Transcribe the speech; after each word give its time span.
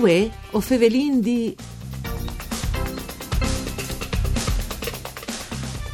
Uè, 0.00 0.30
o 0.52 0.60
Fevelin 0.60 1.20
di... 1.20 1.56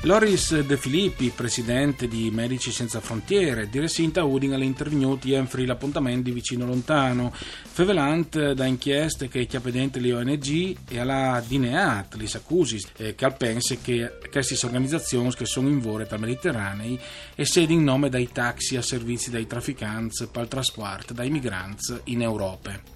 Loris 0.03 0.61
De 0.61 0.77
Filippi, 0.77 1.33
presidente 1.35 2.07
di 2.07 2.31
Medici 2.31 2.71
Senza 2.71 3.01
Frontiere, 3.01 3.71
diresinta 3.71 4.23
Udin 4.23 4.53
all'intervenuti 4.53 5.33
enfri 5.33 5.65
l'appuntamento 5.65 6.25
di 6.25 6.33
vicino 6.33 6.67
lontano, 6.67 7.33
fevelant 7.33 8.53
da 8.53 8.67
inchieste 8.67 9.29
che 9.29 9.47
chiapedente 9.47 10.01
le 10.01 10.13
ONG 10.13 10.77
e 10.87 10.99
alla 10.99 11.43
Dineat, 11.47 12.17
li 12.17 12.29
accusi 12.35 12.79
eh, 12.99 13.15
che 13.15 13.31
pense 13.31 13.81
che 13.81 14.19
queste 14.31 14.67
organizzazioni 14.67 15.33
che 15.35 15.47
sono 15.47 15.69
in 15.69 15.81
vore 15.81 16.05
dal 16.05 16.21
Mediterraneo 16.21 16.99
e 17.35 17.47
sedi 17.47 17.73
in 17.73 17.85
nome 17.85 18.11
dai 18.11 18.29
taxi 18.31 18.77
a 18.77 18.83
servizi 18.83 19.31
dai 19.31 19.47
trafficanti 19.47 20.29
per 20.31 20.43
il 20.43 20.49
trasporto 20.49 21.15
dai 21.15 21.31
migranti 21.31 21.99
in 22.05 22.21
Europa. 22.21 22.93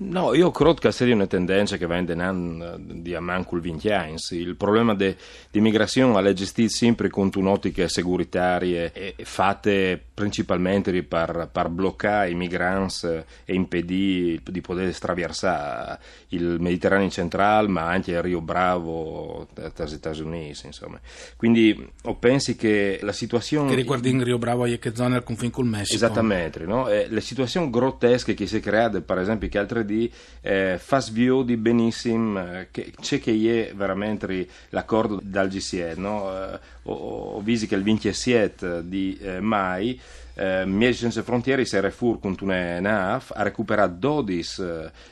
No, 0.00 0.32
io 0.32 0.52
credo 0.52 0.74
che 0.74 0.92
sia 0.92 1.12
una 1.12 1.26
tendenza 1.26 1.76
che 1.76 1.86
va 1.86 1.96
in 1.96 2.04
denan 2.04 3.00
di 3.02 3.14
amancul 3.14 3.60
vintians. 3.60 4.30
Il 4.30 4.54
problema 4.54 4.94
dell'immigrazione 4.94 6.28
è 6.28 6.32
gestito 6.34 6.70
sempre 6.70 7.08
con 7.10 7.30
un'ottica 7.34 7.88
securitaria 7.88 8.92
e 8.92 9.14
fatte 9.22 10.00
principalmente 10.14 11.02
per, 11.02 11.48
per, 11.50 11.68
bloccare 11.68 12.30
i 12.30 12.34
migranti 12.34 13.06
e 13.06 13.54
impedire 13.54 14.40
di 14.44 14.60
poter 14.60 14.92
straversare 14.92 15.98
il 16.28 16.58
Mediterraneo 16.60 17.08
centrale, 17.10 17.66
ma 17.66 17.86
anche 17.88 18.12
il 18.12 18.22
Rio 18.22 18.40
Bravo, 18.40 19.48
dagli 19.52 19.88
Stati 19.88 20.20
Uniti, 20.20 20.66
insomma. 20.66 21.00
Quindi 21.36 21.90
penso 22.20 22.54
che 22.56 23.00
la 23.02 23.12
situazione... 23.12 23.70
Che 23.70 23.76
riguarda 23.76 24.08
in 24.08 24.22
Rio 24.22 24.38
Bravo 24.38 24.64
e 24.64 24.78
che 24.78 24.94
zone 24.94 25.16
al 25.16 25.24
confine 25.24 25.50
col 25.50 25.66
Messico. 25.66 25.94
Esattamente, 25.94 26.64
no? 26.64 26.88
la 27.08 27.20
situazione 27.20 27.70
grottesca 27.70 28.32
che 28.32 28.46
si 28.46 28.58
è 28.58 28.60
creata, 28.60 29.00
per 29.00 29.18
esempio, 29.18 29.48
che 29.48 29.58
altre 29.58 29.84
di 29.88 30.12
eh, 30.42 30.76
fa 30.78 31.00
svio 31.00 31.42
di 31.42 31.56
benissimo 31.56 32.38
eh, 32.38 32.68
che 32.70 32.92
c'è 33.00 33.18
che 33.18 33.32
è 33.70 33.74
veramente 33.74 34.46
l'accordo 34.68 35.18
dal 35.22 35.48
GCE 35.48 35.94
no? 35.96 36.30
eh, 36.30 36.58
ho, 36.82 36.92
ho 36.92 37.40
visto 37.40 37.66
che 37.66 37.74
il 37.74 37.82
27 37.82 38.86
di 38.86 39.18
eh, 39.20 39.40
mai 39.40 39.98
eh, 40.34 40.64
Medici 40.64 41.00
Senza 41.00 41.22
Frontiere 41.24 41.64
si 41.64 41.76
era 41.76 41.90
con 41.90 42.36
una 42.40 42.78
NAF 42.78 43.32
a 43.34 43.42
recuperare 43.42 43.98
12 43.98 44.62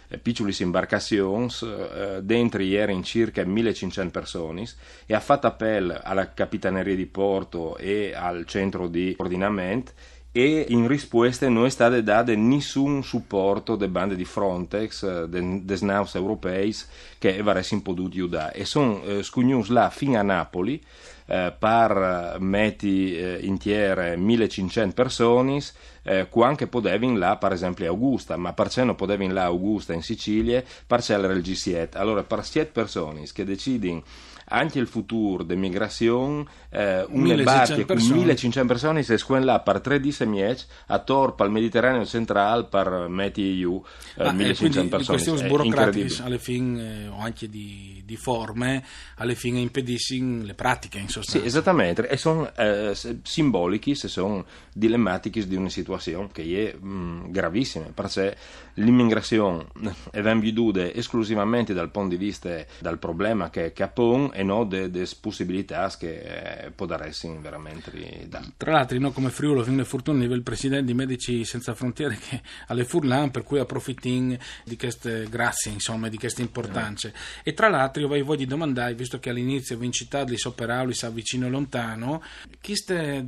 eh, 0.09 0.19
piccole 0.19 0.55
imbarcazioni 0.59 1.49
eh, 1.63 2.21
dentro 2.23 2.63
ieri 2.63 2.93
in 2.93 3.03
circa 3.03 3.45
1500 3.45 4.11
persone 4.11 4.65
e 5.05 5.15
ha 5.15 5.21
fatto 5.21 5.49
appello 5.49 5.99
alla 6.01 6.33
Capitaneria 6.33 6.95
di 6.95 7.07
Porto 7.07 7.77
e 7.77 8.15
al 8.15 8.45
centro 8.47 8.87
di 8.87 9.15
coordinamento 9.17 9.93
e 10.37 10.67
in 10.69 10.87
risposta 10.87 11.49
non 11.49 11.65
è 11.65 11.71
stato 11.71 11.99
dato 12.03 12.37
nessun 12.37 13.03
supporto 13.03 13.75
delle 13.75 13.91
bande 13.91 14.17
di 14.17 14.27
Frontex, 14.27 15.25
dei 15.25 15.65
de 15.65 15.77
SNAUS 15.77 16.15
europei 16.17 16.77
che 17.17 17.39
avrebbero 17.39 17.81
potuto 17.83 18.11
aiutare 18.13 18.53
e 18.53 18.67
sono 18.67 19.03
eh, 19.05 19.23
scugnus 19.23 19.69
là 19.69 19.89
fino 19.89 20.19
a 20.19 20.23
Napoli 20.23 20.85
eh, 21.25 21.55
per 21.59 22.37
metti 22.39 23.17
eh, 23.17 23.39
intiere 23.41 24.19
1500 24.19 24.93
persone 24.95 25.59
eh, 26.03 26.29
anche 26.43 26.67
podevi 26.67 27.17
là 27.17 27.39
per 27.39 27.53
esempio 27.53 27.87
Augusta 27.87 28.37
ma 28.37 28.53
per 28.53 28.77
non 28.77 28.95
podevi 28.95 29.29
là 29.29 29.45
Augusta 29.45 29.95
in 29.95 30.03
Sicilia 30.03 30.63
per 30.87 30.99
il 30.99 31.41
G7 31.41 31.89
allora 31.93 32.25
per 32.25 32.45
7 32.45 32.73
persone 32.73 33.23
che 33.33 33.45
decidono 33.47 34.03
anche 34.49 34.79
il 34.79 34.87
futuro 34.87 35.43
dell'immigrazione, 35.43 36.45
eh, 36.71 37.05
una 37.09 37.35
barca 37.43 37.85
con 37.85 37.97
1500 37.97 38.67
persone 38.67 39.03
si 39.03 39.17
scuola 39.17 39.61
per 39.61 39.81
3 39.81 39.99
di 40.01 40.13
semiec 40.13 40.67
a 40.87 40.99
Torpa, 40.99 41.45
al 41.45 41.51
Mediterraneo 41.51 42.05
centrale, 42.05 42.65
per 42.65 43.07
metti 43.09 43.61
EU 43.61 43.83
eh, 44.17 44.33
1500 44.33 44.81
eh, 44.81 44.89
persone. 44.89 45.19
questioni 45.19 45.49
burocratiche 45.49 46.23
alle 46.23 46.39
fine, 46.39 47.05
eh, 47.05 47.09
o 47.09 47.19
anche 47.19 47.49
di, 47.49 48.03
di, 48.05 48.17
forme, 48.17 48.85
alle 49.17 49.35
fine 49.35 49.59
impediscono 49.59 50.45
le 50.45 50.55
pratiche 50.55 50.99
in 50.99 51.09
sostanza. 51.09 51.41
Sì, 51.41 51.47
esattamente, 51.47 52.07
e 52.09 52.17
sono 52.17 52.55
eh, 52.55 52.97
simbolici, 53.23 53.95
se 53.95 54.09
sono 54.09 54.45
dilemmatici 54.73 55.47
di 55.49 55.57
una 55.57 55.71
situazione 55.71 56.29
che 56.31 56.71
è 56.71 56.77
mh, 56.77 56.89
mm, 56.89 57.31
gravissima, 57.31 57.87
perché 57.93 58.37
l'immigrazione 58.75 59.67
è 60.11 60.21
veduta 60.21 60.93
esclusivamente 60.93 61.73
dal 61.73 61.91
punto 61.91 62.11
di 62.11 62.17
vista 62.17 62.65
del 62.79 62.99
problema 62.99 63.51
che, 63.51 63.73
che 63.73 63.83
appone 63.83 64.36
e 64.37 64.43
non 64.43 64.69
delle 64.69 65.09
possibilità 65.19 65.91
che 65.99 66.67
eh, 66.67 66.71
può 66.71 66.85
dare 66.85 67.11
veramente 67.41 68.27
da. 68.29 68.45
Tra 68.55 68.73
l'altro, 68.73 68.99
no, 68.99 69.11
come 69.11 69.31
Friuli, 69.31 69.65
fin 69.65 69.79
le 69.79 69.85
fortune 69.87 70.27
il 70.27 70.43
presidente 70.43 70.85
di 70.85 70.93
Medici 70.93 71.43
Senza 71.47 71.75
Frontiere 71.75 72.19
che 72.19 72.43
alle 72.69 72.85
furlan 72.85 73.31
per 73.31 73.45
cui 73.45 73.59
approfittin 73.59 74.39
di 74.63 74.77
queste 74.77 75.27
grazie, 75.31 75.73
insomma, 75.73 76.11
di 76.11 76.19
queste 76.19 76.43
importanze. 76.43 77.15
Mm. 77.15 77.41
E 77.45 77.55
tra 77.55 77.71
l'altro 77.71 78.03
io 78.15 78.25
voglio 78.25 78.45
domandare, 78.45 78.93
visto 78.93 79.19
che 79.19 79.31
all'inizio 79.31 79.79
vincità 79.79 80.25
di 80.25 80.37
Soperau 80.37 80.91
si 80.91 81.07
avvicino 81.07 81.49
lontano, 81.49 82.23
queste 82.63 83.25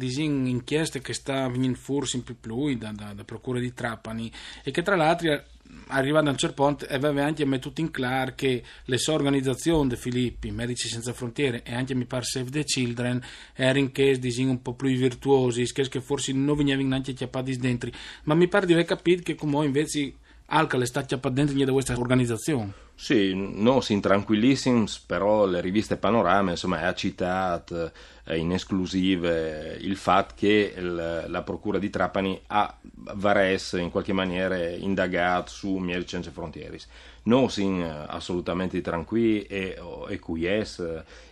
inchieste 0.47 1.01
che 1.01 1.15
sta 1.15 1.49
venendo 1.49 1.79
fuori 1.79 2.07
in 2.13 2.23
più 2.23 2.37
da, 2.77 2.93
da, 2.93 3.15
da 3.15 3.25
procura 3.25 3.59
di 3.61 3.73
Trapani 3.73 4.31
e 4.63 4.71
che 4.71 4.83
tra 4.83 4.95
l'altro 4.95 5.43
arrivando 5.89 6.31
a 6.31 6.33
un 6.33 6.39
certo 6.39 6.63
punto 6.63 6.87
aveva 6.89 7.25
anche 7.25 7.45
messo 7.45 7.73
in 7.77 7.91
chiaro 7.91 8.33
che 8.35 8.63
le 8.85 8.99
sue 8.99 9.13
organizzazioni 9.13 9.89
di 9.89 9.97
Filippi, 9.97 10.51
Medici 10.51 10.89
Senza 10.89 11.13
Frontiere 11.13 11.63
e 11.63 11.75
anche 11.75 11.95
mi 11.95 12.05
pare 12.05 12.25
Save 12.25 12.51
the 12.51 12.65
Children 12.65 13.23
erano 13.55 13.79
in 13.79 13.93
casi 13.93 14.43
un 14.43 14.63
po' 14.63 14.75
più 14.75 14.89
virtuosi, 14.97 15.71
che 15.73 16.01
forse 16.01 16.33
non 16.33 16.57
venivano 16.57 16.89
neanche 16.89 17.13
chiappati 17.13 17.57
dentro, 17.57 17.91
ma 18.25 18.35
mi 18.35 18.49
pare 18.49 18.67
di 18.67 18.73
aver 18.73 18.85
capito 18.85 19.23
che 19.23 19.35
come 19.35 19.65
invece 19.65 20.15
Alca 20.47 20.79
le 20.79 20.87
sta 20.87 21.05
chiappando 21.05 21.43
dentro 21.43 21.65
di 21.65 21.71
questa 21.71 21.99
organizzazione. 21.99 22.88
Sì, 23.01 23.33
non 23.33 23.81
sin 23.81 24.01
tranquillissimi, 24.01 24.85
però 25.07 25.47
le 25.47 25.61
riviste 25.61 25.97
Panorama 25.97 26.51
insomma, 26.51 26.81
ha 26.81 26.95
citato 26.95 27.93
eh, 28.25 28.37
in 28.37 28.53
esclusive 28.53 29.77
il 29.81 29.97
fatto 29.97 30.35
che 30.37 30.75
la 30.81 31.43
Procura 31.43 31.79
di 31.79 31.91
Trapani 31.91 32.41
ha 32.49 32.77
vares 33.15 33.75
in 33.75 33.91
qualche 33.91 34.13
maniera 34.13 34.59
indagato 34.69 35.53
su 35.53 35.77
Mieri 35.77 36.09
Senza 36.09 36.33
Frontieris. 36.33 36.89
Non 37.29 37.51
sin 37.51 37.81
eh, 37.81 38.05
assolutamente 38.09 38.81
tranquilli 38.81 39.43
e, 39.43 39.79
e 40.09 40.19
quies 40.19 40.79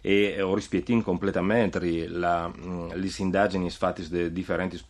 e, 0.00 0.34
e 0.36 0.54
rispettin 0.54 1.02
completamente 1.02 1.80
le 1.80 3.10
indagini 3.18 3.70
fatte 3.70 4.06
da 4.08 4.28
differenti 4.28 4.80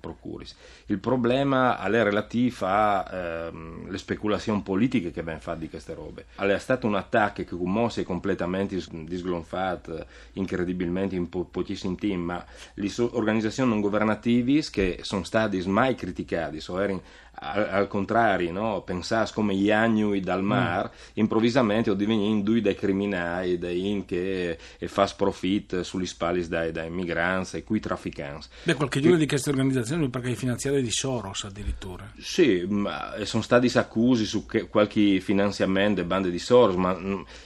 procuris. 0.00 0.56
Il 0.86 0.98
problema 0.98 1.78
è 1.78 2.02
relativo 2.02 2.66
alle 2.66 3.48
ehm, 3.48 3.94
speculazioni 3.94 4.62
politiche 4.62 5.10
che 5.10 5.22
vengono 5.22 5.40
fatte 5.40 5.60
di 5.60 5.68
queste 5.68 5.94
robe 5.94 6.23
è 6.36 6.58
stato 6.58 6.86
un 6.86 6.94
attacco 6.94 7.44
che 7.44 8.00
è 8.00 8.04
completamente 8.04 8.80
disglonfato 8.90 10.06
incredibilmente 10.34 11.14
in 11.14 11.28
po- 11.28 11.44
pochissimi 11.44 11.96
tempi, 11.96 12.16
ma 12.16 12.44
le 12.74 12.90
organizzazioni 12.98 13.70
non 13.70 13.80
governative 13.80 14.64
che 14.70 14.98
sono 15.02 15.24
state 15.24 15.62
mai 15.66 15.94
criticate 15.94 16.60
so, 16.60 16.78
erano 16.78 17.02
al, 17.34 17.68
al 17.70 17.88
contrario, 17.88 18.52
no? 18.52 18.82
pensare 18.82 19.28
come 19.32 19.54
gli 19.54 19.70
agnui 19.70 20.20
dal 20.20 20.42
mm. 20.42 20.46
mar, 20.46 20.90
mm. 20.90 21.10
improvvisamente 21.14 21.90
o 21.90 21.94
divenendo 21.94 22.50
due 22.50 22.60
dai 22.60 22.74
criminali, 22.74 23.58
dai 23.58 23.88
in 23.88 24.04
che 24.04 24.58
e 24.78 24.88
fa 24.88 25.12
profit 25.16 25.80
sugli 25.80 26.06
spalli 26.06 26.46
dai, 26.46 26.72
dai 26.72 26.90
migranti 26.90 27.56
e 27.56 27.64
qui 27.64 27.80
trafficanti. 27.80 28.46
Beh, 28.62 28.74
qualche 28.74 29.00
giorno 29.00 29.16
di 29.16 29.26
queste 29.26 29.50
organizzazioni 29.50 30.08
perché 30.08 30.30
i 30.30 30.36
finanziari 30.36 30.82
di 30.82 30.90
Soros 30.90 31.44
addirittura. 31.44 32.10
Sì, 32.18 32.64
ma 32.68 33.14
sono 33.24 33.42
stati 33.42 33.70
accusi 33.76 34.24
su 34.24 34.46
che, 34.46 34.68
qualche 34.68 35.20
finanziamento 35.20 36.00
e 36.00 36.04
bande 36.04 36.30
di 36.30 36.38
Soros, 36.38 36.76
ma 36.76 36.92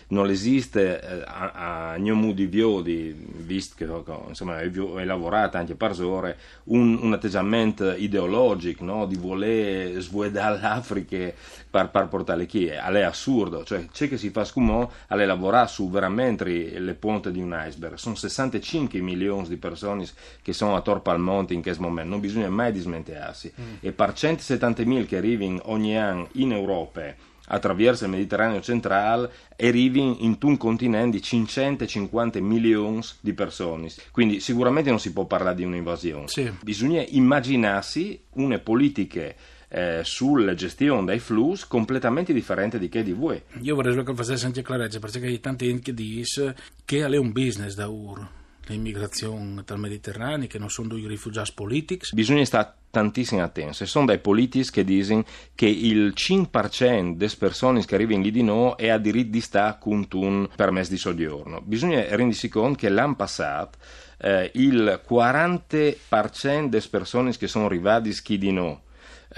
non 0.08 0.30
esiste 0.30 1.00
eh, 1.00 1.22
a, 1.24 1.92
a 1.92 1.98
Gnomu 1.98 2.32
di 2.32 2.46
Viodi, 2.46 3.14
visto 3.38 3.74
che 3.76 4.12
insomma, 4.28 4.60
è, 4.60 4.70
è 4.70 5.04
lavorato 5.04 5.56
anche 5.56 5.74
per 5.74 6.00
ore, 6.00 6.38
un, 6.64 6.98
un 7.00 7.12
atteggiamento 7.12 7.92
ideologico 7.92 8.84
no? 8.84 9.06
di 9.06 9.16
voler 9.16 9.77
svuedare 9.98 10.60
l'Africa 10.60 11.32
per, 11.70 11.90
per 11.90 12.08
portare 12.08 12.46
chi 12.46 12.66
è, 12.66 12.80
è 12.80 13.02
assurdo, 13.02 13.64
cioè 13.64 13.86
c'è 13.92 14.08
che 14.08 14.16
si 14.16 14.30
fa 14.30 14.44
scumò 14.44 14.90
a 15.08 15.14
lavorare 15.14 15.68
su 15.68 15.90
veramente 15.90 16.78
le 16.78 16.94
punte 16.94 17.30
di 17.30 17.40
un 17.40 17.56
iceberg, 17.66 17.94
sono 17.94 18.14
65 18.14 19.00
milioni 19.00 19.48
di 19.48 19.56
persone 19.56 20.06
che 20.42 20.52
sono 20.52 20.76
a 20.76 20.80
Torpa 20.80 21.12
al 21.12 21.20
Monte 21.20 21.54
in 21.54 21.62
questo 21.62 21.82
momento, 21.82 22.10
non 22.10 22.20
bisogna 22.20 22.48
mai 22.48 22.72
dismentirsi 22.72 23.52
mm. 23.60 23.74
e 23.80 23.92
per 23.92 24.12
170 24.12 24.84
mila 24.84 25.04
che 25.04 25.16
arrivano 25.16 25.60
ogni 25.64 25.98
anno 25.98 26.28
in 26.32 26.52
Europa 26.52 27.26
attraverso 27.48 28.04
il 28.04 28.10
Mediterraneo 28.10 28.60
centrale 28.60 29.30
arrivi 29.56 30.24
in 30.24 30.36
un 30.40 30.56
continente 30.56 31.16
di 31.16 31.22
550 31.22 32.40
milioni 32.40 33.00
di 33.20 33.32
persone. 33.32 33.88
Quindi 34.10 34.40
sicuramente 34.40 34.90
non 34.90 35.00
si 35.00 35.12
può 35.12 35.24
parlare 35.24 35.56
di 35.56 35.64
un'invasione. 35.64 36.28
Sì. 36.28 36.50
Bisogna 36.62 37.04
immaginarsi 37.06 38.20
una 38.34 38.58
politica 38.58 39.32
eh, 39.68 40.00
sulla 40.02 40.54
gestione 40.54 41.04
dei 41.04 41.18
flussi 41.18 41.66
completamente 41.68 42.32
differente 42.32 42.78
di 42.78 42.88
che 42.88 43.02
di 43.02 43.12
voi. 43.12 43.40
Io 43.60 43.74
vorrei 43.74 44.02
che 44.02 44.14
facesse 44.14 44.46
anche 44.46 44.62
chiarezza, 44.62 44.98
perché 44.98 45.20
c'è 45.20 45.40
tanti 45.40 45.78
che 45.80 45.94
dicono 45.94 46.54
che 46.84 47.04
è 47.04 47.16
un 47.16 47.32
business 47.32 47.74
da 47.74 47.88
ur 47.88 48.36
l'immigrazione 48.68 49.62
dal 49.64 49.78
Mediterraneo, 49.78 50.46
che 50.46 50.58
non 50.58 50.68
sono 50.70 50.88
due 50.88 51.06
rifugiati 51.08 51.52
politici. 51.54 52.14
Bisogna 52.14 52.44
stare 52.44 52.74
tantissimo 52.90 53.42
attenti. 53.42 53.86
Sono 53.86 54.06
dei 54.06 54.18
politici 54.18 54.70
che 54.70 54.84
dicono 54.84 55.24
che 55.54 55.66
il 55.66 56.12
5% 56.14 57.12
delle 57.14 57.32
persone 57.38 57.84
che 57.84 57.94
arrivano 57.94 58.22
lì 58.22 58.30
di 58.30 58.42
noi 58.42 58.74
è 58.76 58.88
a 58.88 58.98
diritto 58.98 59.30
di 59.30 59.40
stare 59.40 59.78
con 59.80 60.06
un 60.12 60.48
permesso 60.54 60.90
di 60.90 60.98
soggiorno. 60.98 61.60
Bisogna 61.62 62.04
rendersi 62.14 62.48
conto 62.48 62.78
che 62.78 62.88
l'anno 62.88 63.16
passato 63.16 63.78
eh, 64.18 64.50
il 64.54 65.00
40% 65.08 66.66
delle 66.66 66.86
persone 66.90 67.36
che 67.36 67.46
sono 67.46 67.66
arrivate 67.66 68.12
di 68.38 68.52
noi 68.52 68.78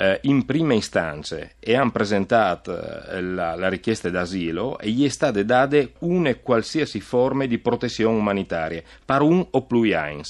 eh, 0.00 0.19
in 0.23 0.47
prima 0.47 0.73
istanza 0.73 1.47
e 1.58 1.76
hanno 1.76 1.91
presentato 1.91 2.73
eh, 2.73 3.20
la, 3.20 3.55
la, 3.55 3.69
richiesta 3.69 4.08
d'asilo 4.08 4.79
e 4.79 4.88
gli 4.88 5.05
è 5.05 5.11
stata 5.11 5.43
data 5.43 5.79
una 5.99 6.35
qualsiasi 6.37 7.00
forma 7.00 7.44
di 7.44 7.58
protezione 7.58 8.17
umanitaria, 8.17 8.82
per 9.05 9.20
un 9.20 9.47
o 9.50 9.62
più 9.62 9.82
anni. 9.94 10.23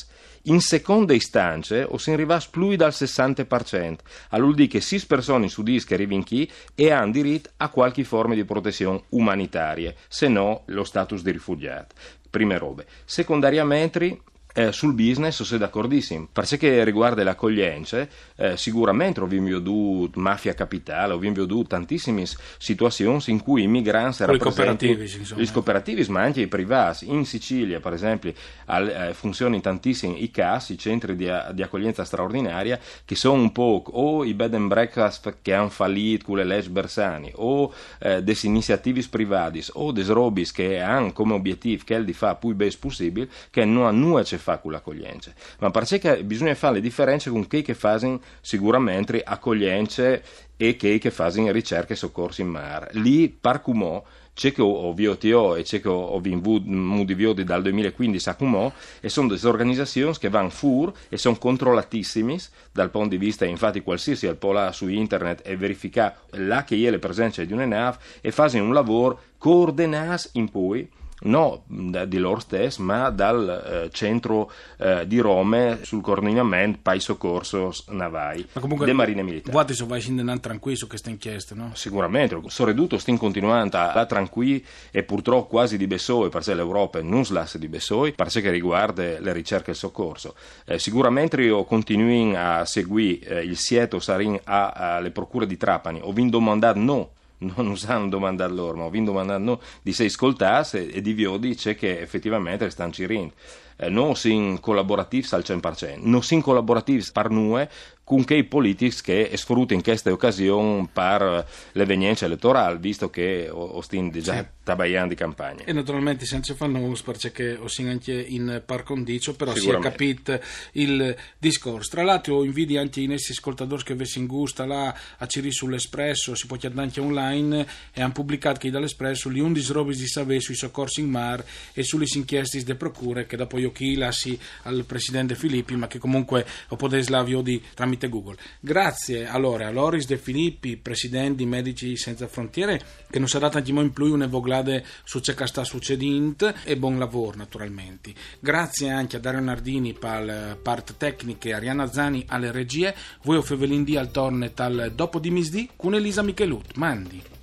In 0.45 0.61
seconda 0.61 1.13
istanza 1.13 1.85
o 1.87 1.99
si 1.99 2.11
arriva 2.11 2.43
più 2.51 2.75
dal 2.75 2.91
60%, 2.91 3.97
vuol 4.31 4.55
dire 4.55 4.69
che 4.69 4.81
6 4.81 5.05
persone 5.07 5.49
su 5.49 5.63
10 5.63 5.87
che 5.87 5.95
arrivano 5.95 6.25
qui 6.25 6.51
e 6.75 6.91
hanno 6.91 7.13
diritto 7.13 7.51
a 7.59 7.69
qualche 7.69 8.03
forma 8.03 8.35
di 8.35 8.45
protezione 8.45 9.03
umanitaria, 9.11 9.95
se 10.09 10.29
no 10.29 10.63
lo 10.67 10.83
status 10.83 11.23
di 11.23 11.31
rifugiato. 11.31 11.95
Prime 12.29 12.59
robe. 12.59 12.87
Secondariamente 13.05 14.23
eh, 14.55 14.73
sul 14.73 14.95
business 14.95 15.43
sono 15.43 15.61
d'accordissimo, 15.61 16.29
perché 16.33 16.85
riguarda 16.85 17.23
l'accoglienza, 17.23 18.07
eh, 18.37 18.57
sicuramente 18.57 19.21
abbiamo 19.21 19.49
veduto 19.49 20.19
mafia 20.19 20.55
capitale, 20.55 21.15
abbiamo 21.15 21.37
veduto 21.37 21.69
tantissime 21.69 22.25
situazioni 22.59 23.23
in 23.27 23.43
cui 23.43 23.63
i 23.63 23.67
migranti 23.67 24.25
rappresentano 24.25 25.09
i 25.37 25.51
cooperativi, 25.51 26.07
ma 26.09 26.23
anche 26.23 26.41
i 26.43 26.47
privati. 26.47 27.09
In 27.11 27.25
Sicilia, 27.25 27.81
per 27.81 27.93
esempio, 27.93 28.33
al, 28.67 28.89
eh, 28.89 29.15
funzionano 29.15 29.61
tantissimi 29.61 30.23
i 30.23 30.31
CAS, 30.31 30.71
i 30.71 30.79
centri 30.79 31.17
di, 31.17 31.31
di, 31.53 31.63
accoglienza 31.63 32.05
straordinaria, 32.05 32.79
che 33.05 33.15
sono 33.15 33.41
un 33.41 33.53
po' 33.53 33.83
o 33.87 34.25
i 34.25 34.35
bed 34.35 34.55
and 34.55 34.69
breakfast 34.69 35.37
che 35.43 35.55
hanno 35.55 35.69
fallito 35.69 36.27
con 36.27 36.37
le 36.37 36.45
leggi 36.45 36.71
Bersani, 36.71 37.33
o 37.37 37.73
eh, 38.01 38.23
delle 38.23 38.39
iniziative 38.43 39.05
private, 39.09 39.65
o 39.75 39.93
dei 39.93 40.05
robis 40.05 40.53
che 40.53 40.81
hanno 40.81 41.13
come 41.13 41.35
obiettivo 41.35 41.83
che 41.85 42.05
di 42.05 42.13
fare 42.13 42.37
più 42.41 42.55
bene 42.55 42.73
possibile, 42.79 43.29
che 43.51 43.65
non 43.65 43.87
hanno 43.87 44.07
nulla 44.07 44.25
fa 44.51 44.59
con 44.59 44.73
l'accoglienza, 44.73 45.33
ma 45.59 45.71
perché 45.71 46.23
bisogna 46.25 46.55
fare 46.55 46.75
le 46.75 46.81
differenze 46.81 47.31
con 47.31 47.47
chi 47.47 47.63
che 47.63 47.75
fanno 47.75 48.21
sicuramente 48.41 49.23
accoglienze 49.23 50.23
e 50.57 50.77
chi 50.77 50.99
che 50.99 51.11
fanno 51.11 51.51
ricerca 51.53 51.93
e 51.93 51.97
soccorsi 51.97 52.43
in 52.43 52.49
mare. 52.49 52.91
Lì, 52.95 53.29
par 53.29 53.63
cumò, 53.63 54.03
c'è 54.35 54.53
che 54.53 54.63
ho 54.63 54.93
VOTO 54.95 55.57
e 55.57 55.63
c'è 55.63 55.81
che 55.81 55.89
ho 55.89 56.19
VOTO 56.19 57.43
dal 57.43 57.63
2015 57.63 58.29
a 58.29 58.35
Cumò 58.35 58.73
e 59.01 59.09
sono 59.09 59.29
delle 59.29 59.47
organizzazioni 59.47 60.17
che 60.17 60.31
vanno 60.31 60.49
fuori 60.49 60.93
e 61.09 61.19
sono 61.19 61.37
controllatissime 61.37 62.39
dal 62.73 62.91
punto 62.91 63.11
di 63.11 63.19
vista, 63.19 63.45
infatti 63.45 63.83
qualsiasi 63.83 64.27
al 64.27 64.37
pola 64.37 64.73
su 64.73 64.89
internet 64.89 65.43
e 65.45 65.57
verificare 65.57 66.17
là 66.31 66.65
che 66.65 66.77
è 66.77 66.91
la 66.91 66.99
presenza 66.99 67.45
di 67.45 67.53
una 67.53 67.67
nave 67.67 67.99
e 68.21 68.31
fanno 68.31 68.63
un 68.63 68.73
lavoro 68.73 69.21
coordinato 69.37 70.29
in 70.33 70.49
poi 70.49 70.89
no 71.23 71.65
di 71.67 72.19
loro 72.19 72.41
stessi, 72.41 72.83
ma 72.83 73.11
dal 73.11 73.49
eh, 73.87 73.91
centro 73.93 74.51
eh, 74.79 75.07
di 75.07 75.19
Roma 75.19 75.79
sul 75.83 76.01
coordinamento 76.01 76.79
per 76.83 77.01
soccorso 77.01 77.73
navai 77.89 78.47
delle 78.53 78.93
marine 78.93 79.23
militari. 79.23 79.53
Guardi 79.53 79.75
se 79.75 79.85
vai 79.85 80.01
scendendo 80.01 80.39
tranquillo 80.41 80.77
su 80.77 80.87
queste 80.87 81.11
inchieste, 81.11 81.55
no? 81.55 81.71
Sicuramente, 81.75 82.41
sono 82.47 82.71
ridotto, 82.71 82.99
stiamo 82.99 83.19
continuando 83.19 83.77
a 83.77 84.07
tranquilli 84.07 84.65
e 84.91 85.03
purtroppo 85.03 85.49
quasi 85.49 85.77
di 85.77 85.87
Bessoi, 85.87 86.29
perché 86.29 86.55
l'Europa 86.55 87.03
non 87.03 87.25
slasse 87.25 87.59
di 87.59 87.69
Bessoi, 87.69 88.13
perché 88.13 88.51
riguarda 88.51 89.19
le 89.19 89.33
ricerche 89.33 89.71
e 89.71 89.73
il 89.73 89.79
soccorso. 89.79 90.35
Eh, 90.65 90.79
sicuramente 90.79 91.41
io 91.41 91.65
continuo 91.65 92.37
a 92.37 92.65
seguire 92.65 93.41
eh, 93.41 93.45
il 93.45 93.57
sieto 93.57 93.99
Sarin 93.99 94.39
alle 94.45 95.11
procure 95.11 95.47
di 95.47 95.57
Trapani, 95.57 96.01
ho 96.03 96.13
vinto 96.13 96.39
domandato 96.39 96.79
no 96.79 97.11
non 97.41 97.69
usano 97.69 98.09
domandare 98.09 98.53
loro, 98.53 98.77
ma 98.77 98.85
ho 98.85 98.91
vinto 98.91 99.13
domandando 99.13 99.61
di 99.83 99.93
se 99.93 100.05
ascoltasse 100.05 100.91
e 100.91 101.01
di 101.01 101.13
Vio 101.13 101.37
dice 101.37 101.75
che 101.75 102.01
effettivamente 102.01 102.69
stanno 102.71 102.93
cirendo. 102.93 103.33
Eh, 103.77 103.89
non 103.89 104.15
sin 104.15 104.61
collaborativi 104.61 105.27
al 105.31 105.43
100%, 105.45 106.01
non 106.03 106.23
sin 106.23 106.43
collaborativi 106.43 107.03
per 107.13 107.31
noi 107.31 107.67
con 108.11 108.25
che 108.25 108.35
i 108.35 108.43
politici 108.43 109.03
che 109.03 109.31
sfruttano 109.35 109.79
in 109.79 109.85
queste 109.85 110.11
occasioni 110.11 110.89
per 110.93 111.47
l'evenienza 111.75 112.25
elettorale, 112.25 112.77
visto 112.77 113.09
che 113.09 113.49
ostin 113.49 114.11
già 114.11 114.39
sì. 114.39 114.47
tabagliando 114.65 115.11
di 115.11 115.15
campagna. 115.15 115.63
E 115.63 115.73
naturalmente 115.73 116.27
senza 116.27 116.57
fanno 116.57 116.93
perché 117.05 117.57
ho 117.57 117.69
anche 117.89 118.13
in 118.21 118.65
par 118.67 118.83
condicio, 118.83 119.37
però 119.37 119.55
si 119.55 119.71
è 119.71 119.79
capito 119.79 120.41
il 120.73 121.17
discorso. 121.39 121.89
Tra 121.89 122.03
l'altro 122.03 122.39
ho 122.39 122.45
invidio 122.45 122.81
anche 122.81 123.01
i 123.01 123.07
nostri 123.07 123.33
ascoltatori 123.33 123.85
che 123.85 123.93
avessi 123.93 124.19
in 124.19 124.27
gusto 124.27 124.65
là 124.65 124.93
a 125.19 125.27
Ciri 125.27 125.53
sull'Espresso, 125.53 126.35
si 126.35 126.49
può 126.49 126.57
chiedere 126.57 126.83
anche 126.83 126.99
online 126.99 127.65
e 127.93 128.03
hanno 128.03 128.13
pubblicato 128.13 128.59
che 128.59 128.73
dall'Espresso 128.73 129.31
gli 129.31 129.39
11 129.39 129.73
robi 129.73 129.95
di 129.95 130.09
Savè 130.09 130.41
sui 130.41 130.57
soccorsi 130.57 131.01
in 131.01 131.11
mar 131.11 131.45
e 131.73 131.85
sulle 131.85 132.07
inchieste 132.13 132.59
delle 132.59 132.75
procure 132.75 133.27
che 133.27 133.37
dopo 133.37 133.57
io 133.57 133.71
chi 133.71 133.95
lasci 133.95 134.37
al 134.65 134.83
presidente 134.85 135.37
Filippi, 135.37 135.77
ma 135.77 135.87
che 135.87 136.01
comunque 136.01 136.45
ho 136.71 136.75
potuto 136.75 137.01
slavio 137.01 137.41
di 137.41 137.63
tramite 137.73 138.00
tramite 138.01 138.09
Google. 138.09 138.37
Grazie 138.59 139.27
allora 139.27 139.67
a 139.67 139.71
Loris 139.71 140.07
De 140.07 140.17
Filippi, 140.17 140.77
presidente 140.79 141.37
di 141.37 141.47
Medici 141.47 141.97
Senza 141.97 142.27
Frontiere, 142.27 142.81
che 143.11 143.19
non 143.19 143.29
sarà 143.29 143.51
tanto 143.51 143.71
in 143.71 143.93
più 143.93 144.13
un 144.13 144.23
evoglade 144.23 144.85
su 145.05 145.21
ciò 145.21 145.35
che 145.35 145.47
sta 145.47 145.65
succedendo 145.65 146.53
e 146.65 146.77
buon 146.77 146.99
lavoro 146.99 147.37
naturalmente. 147.37 148.15
Grazie 148.41 148.91
anche 148.91 149.17
a 149.17 149.21
Dario 149.21 149.41
Nardini 149.41 149.93
per 149.93 150.23
le 150.23 150.59
part 150.61 150.97
tecniche, 150.97 151.53
Arianna 151.53 151.93
Zani 151.93 152.25
alle 152.29 152.51
regie, 152.51 152.95
voi 153.23 153.37
o 153.37 153.43
Fevelindi 153.43 153.97
al 153.97 154.11
tornet 154.11 154.59
al 154.61 154.93
dopo 154.95 155.19
di 155.19 155.31
misdì 155.31 155.69
con 155.77 155.95
Elisa 155.95 156.23
Michelut. 156.23 156.75
Mandi. 156.77 157.39